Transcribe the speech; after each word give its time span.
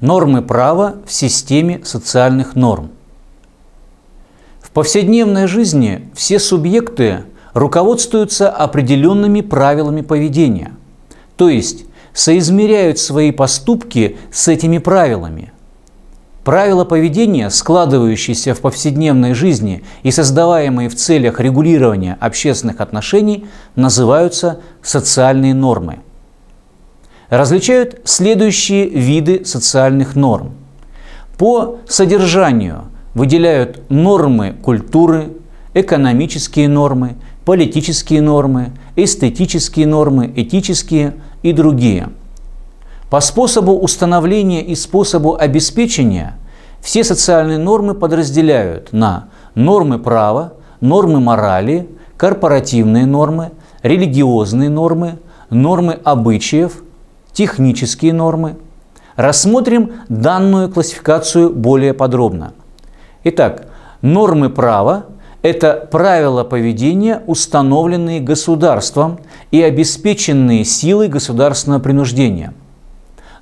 Нормы 0.00 0.42
права 0.42 0.96
в 1.06 1.12
системе 1.12 1.80
социальных 1.82 2.54
норм. 2.54 2.90
В 4.60 4.70
повседневной 4.70 5.46
жизни 5.46 6.10
все 6.12 6.38
субъекты 6.38 7.22
руководствуются 7.54 8.50
определенными 8.50 9.40
правилами 9.40 10.02
поведения, 10.02 10.72
то 11.38 11.48
есть 11.48 11.86
соизмеряют 12.12 12.98
свои 12.98 13.30
поступки 13.30 14.18
с 14.30 14.48
этими 14.48 14.76
правилами. 14.76 15.50
Правила 16.44 16.84
поведения, 16.84 17.48
складывающиеся 17.48 18.52
в 18.52 18.60
повседневной 18.60 19.32
жизни 19.32 19.82
и 20.02 20.10
создаваемые 20.10 20.90
в 20.90 20.94
целях 20.94 21.40
регулирования 21.40 22.18
общественных 22.20 22.82
отношений, 22.82 23.46
называются 23.76 24.60
социальные 24.82 25.54
нормы– 25.54 26.00
различают 27.30 28.00
следующие 28.04 28.88
виды 28.88 29.44
социальных 29.44 30.14
норм. 30.14 30.52
По 31.38 31.78
содержанию 31.88 32.84
выделяют 33.14 33.90
нормы 33.90 34.54
культуры, 34.62 35.32
экономические 35.74 36.68
нормы, 36.68 37.16
политические 37.44 38.22
нормы, 38.22 38.72
эстетические 38.96 39.86
нормы, 39.86 40.32
этические 40.34 41.14
и 41.42 41.52
другие. 41.52 42.08
По 43.10 43.20
способу 43.20 43.72
установления 43.78 44.62
и 44.62 44.74
способу 44.74 45.36
обеспечения 45.36 46.36
все 46.80 47.04
социальные 47.04 47.58
нормы 47.58 47.94
подразделяют 47.94 48.92
на 48.92 49.28
нормы 49.54 49.98
права, 49.98 50.54
нормы 50.80 51.20
морали, 51.20 51.88
корпоративные 52.16 53.06
нормы, 53.06 53.52
религиозные 53.82 54.70
нормы, 54.70 55.18
нормы 55.50 55.98
обычаев– 56.02 56.82
технические 57.36 58.14
нормы. 58.14 58.56
Рассмотрим 59.14 59.92
данную 60.08 60.70
классификацию 60.70 61.50
более 61.50 61.92
подробно. 61.92 62.54
Итак, 63.24 63.68
нормы 64.00 64.48
права– 64.48 65.04
это 65.42 65.86
правила 65.90 66.44
поведения, 66.44 67.22
установленные 67.26 68.20
государством 68.20 69.20
и 69.50 69.60
обеспеченные 69.60 70.64
силой 70.64 71.08
государственного 71.08 71.80
принуждения. 71.80 72.54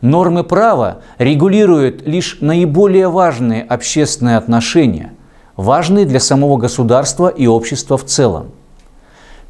Нормы 0.00 0.42
права 0.42 0.98
регулируют 1.18 2.04
лишь 2.04 2.38
наиболее 2.40 3.08
важные 3.08 3.62
общественные 3.62 4.38
отношения, 4.38 5.12
важные 5.56 6.04
для 6.04 6.18
самого 6.18 6.56
государства 6.56 7.28
и 7.28 7.46
общества 7.46 7.96
в 7.96 8.04
целом. 8.04 8.50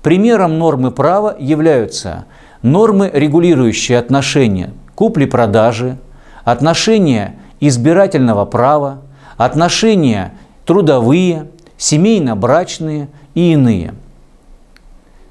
Примером 0.02 0.58
нормы 0.58 0.90
права 0.90 1.34
являются 1.38 2.26
нормы, 2.64 3.10
регулирующие 3.12 3.98
отношения 3.98 4.72
купли-продажи, 4.96 5.98
отношения 6.44 7.36
избирательного 7.60 8.44
права, 8.46 9.02
отношения 9.36 10.34
трудовые, 10.64 11.48
семейно-брачные 11.76 13.08
и 13.34 13.52
иные. 13.52 13.94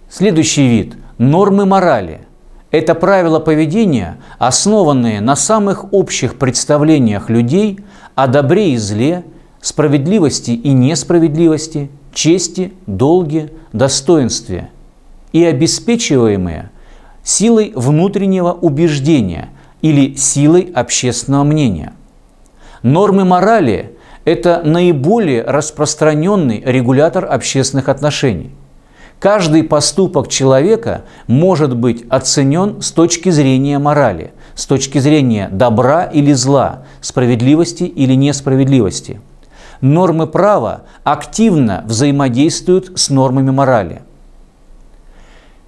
Следующий 0.10 0.68
вид– 0.68 0.96
нормы 1.18 1.66
морали. 1.66 2.22
Это 2.70 2.96
правила 2.96 3.40
поведения, 3.40 4.18
основанные 4.38 5.22
на 5.22 5.36
самых 5.36 5.92
общих 5.94 6.38
представлениях 6.38 7.30
людей 7.30 7.80
о 8.16 8.28
добре 8.28 8.74
и 8.74 8.78
зле, 8.78 9.24
справедливости 9.62 10.52
и 10.52 10.72
несправедливости, 10.72 11.90
чести, 12.14 12.74
долге, 12.86 13.52
достоинстве 13.72 14.70
и 15.32 15.44
обеспечиваемые 15.44 16.70
силой 17.24 17.72
внутреннего 17.76 18.52
убеждения 18.52 19.50
или 19.82 20.16
силой 20.16 20.72
общественного 20.74 21.44
мнения. 21.44 21.94
Нормы 22.82 23.26
морали– 23.26 23.98
это 24.26 24.62
наиболее 24.64 25.44
распространенный 25.44 26.62
регулятор 26.66 27.26
общественных 27.26 27.90
отношений. 27.90 28.52
Каждый 29.20 29.64
поступок 29.64 30.28
человека 30.28 31.04
может 31.28 31.78
быть 31.78 32.04
оценен 32.10 32.82
с 32.82 32.92
точки 32.92 33.30
зрения 33.30 33.80
морали, 33.80 34.34
с 34.54 34.66
точки 34.66 34.98
зрения 34.98 35.48
добра 35.50 36.04
или 36.04 36.34
зла, 36.34 36.84
справедливости 37.00 37.84
или 37.84 38.16
несправедливости. 38.16 39.22
Нормы 39.80 40.28
права 40.28 40.84
активно 41.04 41.84
взаимодействуют 41.86 43.00
с 43.00 43.10
нормами 43.10 43.52
морали– 43.52 44.02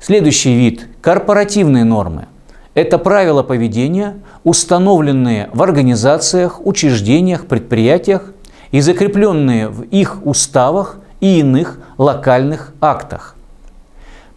Следующий 0.05 0.53
вид– 0.53 0.88
корпоративные 1.05 1.83
нормы. 1.83 2.25
Это 2.73 2.97
правила 2.97 3.43
поведения, 3.43 4.16
установленные 4.43 5.51
в 5.53 5.61
организациях, 5.61 6.66
учреждениях, 6.66 7.45
предприятиях 7.45 8.33
и 8.71 8.81
закрепленные 8.81 9.67
в 9.67 9.83
их 9.83 10.25
уставах 10.25 10.97
и 11.19 11.41
иных 11.41 11.79
локальных 11.99 12.73
актах. 12.81 13.35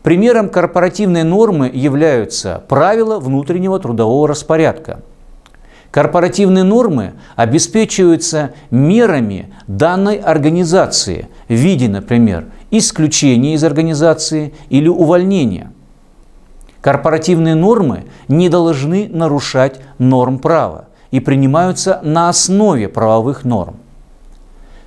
Примером 0.02 0.50
корпоративной 0.50 1.22
нормы 1.22 1.70
являются 1.72 2.62
правила 2.68 3.18
внутреннего 3.18 3.78
трудового 3.78 4.28
распорядка. 4.28 5.00
Корпоративные 5.90 6.64
нормы 6.64 7.14
обеспечиваются 7.34 8.52
мерами 8.70 9.54
данной 9.66 10.16
организации 10.16 11.28
в 11.48 11.54
виде, 11.54 11.88
например, 11.88 12.44
исключения 12.70 13.54
из 13.54 13.64
организации 13.64 14.52
или 14.68 14.88
увольнения. 14.88 15.72
Корпоративные 16.88 17.54
нормы 17.54 18.06
не 18.28 18.49
должны 18.49 19.10
нарушать 19.12 19.78
норм 19.99 20.38
права 20.38 20.87
и 21.10 21.21
принимаются 21.21 22.00
на 22.03 22.31
основе 22.31 22.88
правовых 22.88 23.44
норм. 23.44 23.76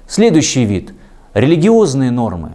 Следующий 0.08 0.66
вид– 0.66 0.96
религиозные 1.36 2.10
нормы. 2.10 2.54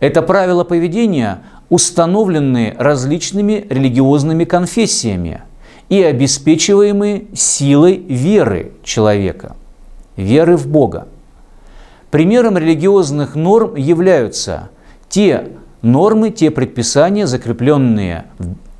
Это 0.00 0.20
правила 0.20 0.64
поведения, 0.64 1.42
установленные 1.68 2.74
различными 2.76 3.64
религиозными 3.70 4.42
конфессиями 4.42 5.42
и 5.88 6.02
обеспечиваемые 6.02 7.26
силой 7.34 7.98
веры 7.98 8.72
человека, 8.82 9.54
веры 10.16 10.56
в 10.56 10.66
Бога. 10.66 11.06
Примером 12.10 12.58
религиозных 12.58 13.36
норм 13.36 13.76
являются 13.76 14.70
те 15.08 15.50
нормы, 15.82 16.30
те 16.30 16.50
предписания, 16.50 17.28
закрепленные 17.28 18.24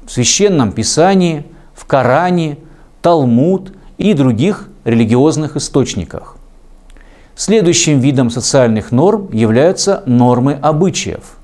в 0.08 0.12
Священном 0.12 0.72
Писании, 0.72 1.44
в 1.74 1.84
Коране, 1.84 2.56
Талмуд 3.02 3.72
и 3.98 4.14
других 4.14 4.68
религиозных 4.84 5.56
источниках. 5.56 6.36
Следующим 7.36 8.00
видом 8.00 8.30
социальных 8.30 8.90
норм 8.90 9.28
являются 9.32 10.02
нормы 10.06 10.58
обычаев. 10.60 11.36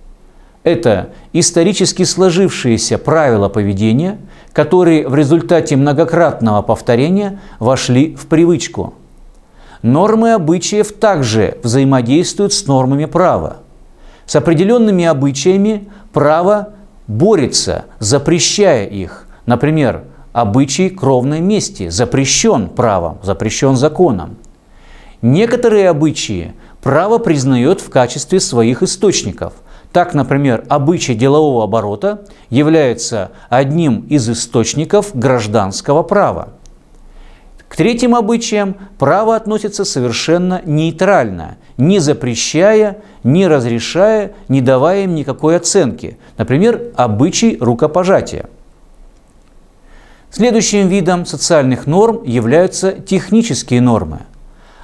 Это 0.64 1.10
исторически 1.32 2.02
сложившиеся 2.02 2.98
правила 2.98 3.48
поведения, 3.48 4.18
которые 4.52 5.06
в 5.06 5.14
результате 5.14 5.76
многократного 5.76 6.62
повторения 6.62 7.38
вошли 7.60 8.16
в 8.16 8.26
привычку– 8.26 8.94
Нормы 9.84 10.32
обычаев 10.32 10.92
также 10.92 11.58
взаимодействуют 11.62 12.54
с 12.54 12.66
нормами 12.66 13.04
права. 13.04 13.58
С 14.24 14.34
определенными 14.34 15.04
обычаями 15.04 15.90
право 16.14 16.70
борется, 17.06 17.86
запрещая 17.98 18.86
их. 18.86 19.26
Например, 19.46 20.04
обычай 20.32 20.90
кровной 20.90 21.40
мести 21.40 21.88
запрещен 21.88 22.68
правом, 22.68 23.18
запрещен 23.22 23.76
законом. 23.76 24.36
Некоторые 25.22 25.88
обычаи 25.88 26.54
право 26.82 27.18
признает 27.18 27.80
в 27.80 27.88
качестве 27.88 28.40
своих 28.40 28.82
источников. 28.82 29.54
Так, 29.92 30.12
например, 30.12 30.64
обычай 30.68 31.14
делового 31.14 31.64
оборота 31.64 32.26
является 32.50 33.30
одним 33.48 34.00
из 34.08 34.28
источников 34.28 35.14
гражданского 35.14 36.02
права. 36.02 36.48
К 37.74 37.76
третьим 37.76 38.14
обычаям 38.14 38.76
право 39.00 39.34
относится 39.34 39.84
совершенно 39.84 40.62
нейтрально, 40.64 41.56
не 41.76 41.98
запрещая, 41.98 42.98
не 43.24 43.48
разрешая, 43.48 44.34
не 44.46 44.60
давая 44.60 45.02
им 45.02 45.16
никакой 45.16 45.56
оценки. 45.56 46.16
Например, 46.38 46.92
обычай 46.94 47.58
рукопожатия. 47.60 48.48
Следующим 50.30 50.86
видом 50.86 51.26
социальных 51.26 51.88
норм 51.88 52.22
являются 52.22 52.92
технические 52.92 53.80
нормы. 53.80 54.20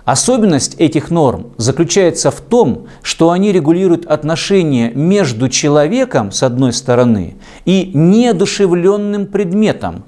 Особенность 0.05 0.75
этих 0.81 1.13
норм 1.13 1.53
заключается 1.59 2.33
в 2.33 2.41
том, 2.41 2.89
что 3.03 3.31
они 3.31 3.53
регулируют 3.53 4.05
отношения 4.07 4.91
между 4.91 5.49
человеком, 5.49 6.33
с 6.33 6.43
одной 6.43 6.73
стороны, 6.73 7.37
и 7.65 7.93
неодушевленным 7.95 9.29
предметом, 9.29 10.07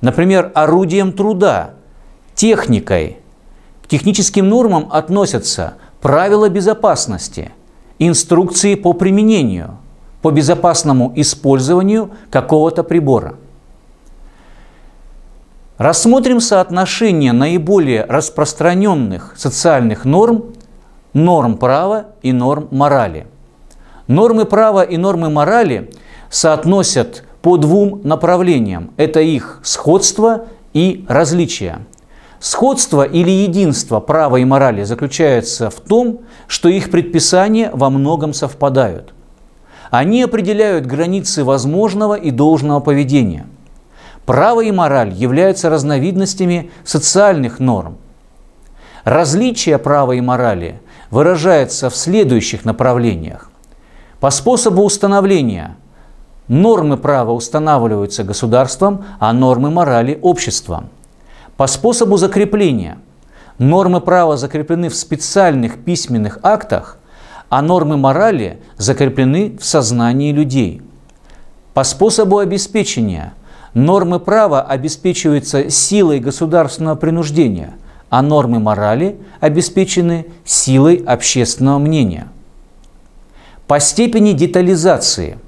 например, 0.00 0.50
орудием 0.54 1.12
труда, 1.12 1.74
техникой. 2.42 3.18
К 3.84 3.86
техническим 3.86 4.48
нормам 4.48 4.88
относятся 4.90 5.74
правила 6.00 6.48
безопасности, 6.48 7.52
инструкции 8.00 8.74
по 8.74 8.94
применению, 8.94 9.78
по 10.22 10.32
безопасному 10.32 11.12
использованию 11.14 12.10
какого-то 12.30 12.82
прибора. 12.82 13.36
Рассмотрим 15.78 16.40
соотношение 16.40 17.30
наиболее 17.30 18.04
распространенных 18.06 19.34
социальных 19.36 20.04
норм, 20.04 20.46
норм 21.12 21.56
права 21.56 22.06
и 22.22 22.32
норм 22.32 22.66
морали. 22.72 23.28
Нормы 24.08 24.46
права 24.46 24.82
и 24.82 24.96
нормы 24.96 25.30
морали 25.30 25.92
соотносят 26.28 27.22
по 27.40 27.56
двум 27.56 28.00
направлениям. 28.02 28.90
Это 28.96 29.20
их 29.20 29.60
сходство 29.62 30.46
и 30.72 31.04
различие. 31.08 31.86
Сходство 32.42 33.04
или 33.04 33.30
единство 33.30 34.00
права 34.00 34.38
и 34.38 34.44
морали 34.44 34.82
заключается 34.82 35.70
в 35.70 35.76
том, 35.76 36.22
что 36.48 36.68
их 36.68 36.90
предписания 36.90 37.70
во 37.72 37.88
многом 37.88 38.34
совпадают. 38.34 39.14
Они 39.92 40.24
определяют 40.24 40.84
границы 40.84 41.44
возможного 41.44 42.14
и 42.14 42.32
должного 42.32 42.80
поведения. 42.80 43.46
Право 44.26 44.60
и 44.60 44.72
мораль 44.72 45.12
являются 45.14 45.70
разновидностями 45.70 46.72
социальных 46.82 47.60
норм. 47.60 47.96
Различие 49.04 49.78
права 49.78 50.10
и 50.10 50.20
морали 50.20 50.80
выражается 51.12 51.90
в 51.90 51.96
следующих 51.96 52.64
направлениях. 52.64 53.52
По 54.18 54.30
способу 54.30 54.82
установления 54.82 55.76
нормы 56.48 56.96
права 56.96 57.30
устанавливаются 57.30 58.24
государством, 58.24 59.04
а 59.20 59.32
нормы 59.32 59.70
морали– 59.70 60.18
обществом. 60.22 60.90
По 61.56 61.66
способу 61.66 62.16
закрепления 62.16 62.98
нормы 63.58 64.00
права 64.00 64.36
закреплены 64.36 64.88
в 64.88 64.94
специальных 64.94 65.78
письменных 65.78 66.38
актах, 66.42 66.98
а 67.48 67.62
нормы 67.62 67.96
морали 67.96 68.60
закреплены 68.76 69.56
в 69.58 69.64
сознании 69.64 70.32
людей. 70.32 70.82
По 71.74 71.84
способу 71.84 72.38
обеспечения 72.38 73.34
нормы 73.74 74.20
права 74.20 74.62
обеспечиваются 74.62 75.70
силой 75.70 76.18
государственного 76.20 76.96
принуждения, 76.96 77.74
а 78.10 78.22
нормы 78.22 78.58
морали 78.58 79.18
обеспечены 79.40 80.26
силой 80.44 80.96
общественного 80.96 81.78
мнения– 81.78 82.28
по 83.72 83.80
степени 83.80 84.32
детализации 84.32 85.38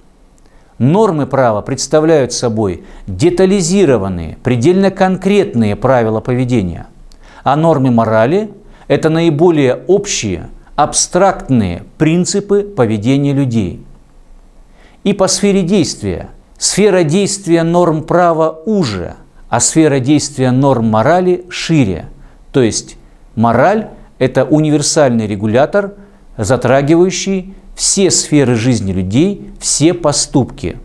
нормы 0.79 1.26
права 1.26 1.62
представляют 1.62 2.32
собой 2.32 2.85
детализированные, 3.06 4.38
предельно 4.43 4.91
конкретные 4.91 5.76
правила 5.76 6.21
поведения, 6.21 6.87
а 7.43 7.56
нормы 7.56 7.91
морали– 7.91 8.50
это 8.88 9.09
наиболее 9.09 9.82
общие, 9.87 10.49
абстрактные 10.76 11.85
принципы 11.99 12.62
поведения 12.62 13.32
людей. 13.32 13.85
И 15.05 15.12
по 15.12 15.29
сфере 15.29 15.62
действия. 15.62 16.31
Сфера 16.59 17.03
действия 17.03 17.62
норм 17.62 18.05
права 18.05 18.61
уже, 18.65 19.15
а 19.49 19.61
сфера 19.61 19.99
действия 19.99 20.50
норм 20.50 20.87
морали 20.87 21.44
шире. 21.50 22.06
То 22.53 22.62
есть 22.62 22.97
мораль– 23.35 23.88
это 24.19 24.44
универсальный 24.44 25.27
регулятор, 25.27 25.94
затрагивающий 26.37 27.55
все 27.75 28.11
сферы 28.11 28.55
жизни 28.55 28.93
людей, 28.93 29.51
все 29.61 29.95
поступки. 29.95 30.79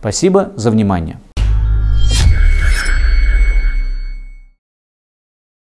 Спасибо 0.00 0.52
за 0.56 0.70
внимание. 0.70 1.18